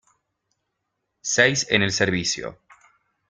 Seis 1.33 1.67
en 1.69 1.83
el 1.83 1.91
servicio. 1.91 2.57